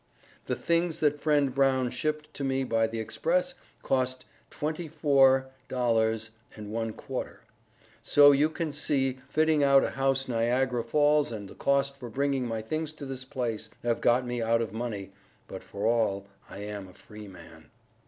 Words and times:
The 0.47 0.55
things 0.55 0.99
that 1.01 1.19
friend 1.19 1.53
Brown 1.53 1.91
Shiped 1.91 2.33
to 2.33 2.43
me 2.43 2.63
by 2.63 2.87
the 2.87 2.99
Express 2.99 3.53
costed 3.83 4.23
$24 4.49 5.45
1/4. 5.69 6.29
So 8.01 8.31
you 8.31 8.49
can 8.49 8.73
see 8.73 9.19
fiting 9.29 9.63
out 9.63 9.83
a 9.83 9.91
house 9.91 10.27
Niagara 10.27 10.83
falls 10.83 11.31
and 11.31 11.47
the 11.47 11.53
cost 11.53 11.95
for 11.97 12.09
bringing 12.09 12.47
my 12.47 12.63
things 12.63 12.93
to 12.93 13.05
this 13.05 13.25
place, 13.25 13.69
have 13.83 14.01
got 14.01 14.25
me 14.25 14.41
out 14.41 14.63
of 14.63 14.73
money, 14.73 15.11
but 15.47 15.61
for 15.61 15.85
all 15.85 16.25
I 16.49 16.61
am 16.63 16.87
a 16.87 16.93
free 16.95 17.27
man. 17.27 17.69